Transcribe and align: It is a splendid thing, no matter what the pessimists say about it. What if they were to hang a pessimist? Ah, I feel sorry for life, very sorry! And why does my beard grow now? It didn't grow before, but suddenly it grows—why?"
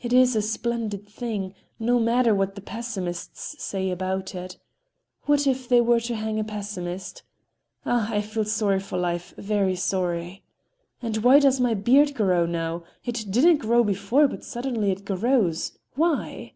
It 0.00 0.14
is 0.14 0.34
a 0.34 0.40
splendid 0.40 1.06
thing, 1.06 1.54
no 1.78 2.00
matter 2.00 2.34
what 2.34 2.54
the 2.54 2.62
pessimists 2.62 3.62
say 3.62 3.90
about 3.90 4.34
it. 4.34 4.56
What 5.26 5.46
if 5.46 5.68
they 5.68 5.82
were 5.82 6.00
to 6.00 6.16
hang 6.16 6.40
a 6.40 6.44
pessimist? 6.44 7.22
Ah, 7.84 8.10
I 8.10 8.22
feel 8.22 8.46
sorry 8.46 8.80
for 8.80 8.96
life, 8.96 9.34
very 9.36 9.76
sorry! 9.76 10.42
And 11.02 11.18
why 11.18 11.40
does 11.40 11.60
my 11.60 11.74
beard 11.74 12.14
grow 12.14 12.46
now? 12.46 12.84
It 13.04 13.26
didn't 13.28 13.58
grow 13.58 13.84
before, 13.84 14.26
but 14.28 14.44
suddenly 14.44 14.90
it 14.92 15.04
grows—why?" 15.04 16.54